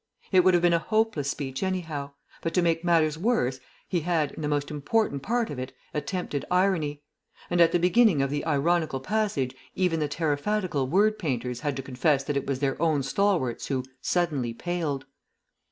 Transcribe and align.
It 0.31 0.43
would 0.43 0.55
have 0.55 0.63
been 0.63 0.73
a 0.73 0.79
hopeless 0.79 1.29
speech 1.29 1.61
anyhow; 1.61 2.13
but, 2.41 2.55
to 2.55 2.63
make 2.63 2.83
matters 2.83 3.19
worse, 3.19 3.59
he 3.87 3.99
had, 3.99 4.31
in 4.31 4.41
the 4.41 4.47
most 4.47 4.71
important 4.71 5.21
part 5.21 5.51
of 5.51 5.59
it, 5.59 5.73
attempted 5.93 6.43
irony. 6.49 7.03
And 7.51 7.61
at 7.61 7.71
the 7.71 7.77
beginning 7.77 8.19
of 8.23 8.31
the 8.31 8.43
ironical 8.43 8.99
passage 8.99 9.53
even 9.75 9.99
the 9.99 10.07
Tariffadical 10.09 10.87
word 10.89 11.19
painters 11.19 11.59
had 11.59 11.75
to 11.75 11.83
confess 11.83 12.23
that 12.23 12.35
it 12.35 12.47
was 12.47 12.57
their 12.57 12.81
own 12.81 13.03
stalwarts 13.03 13.67
who 13.67 13.85
"suddenly 14.01 14.55
paled." 14.55 15.05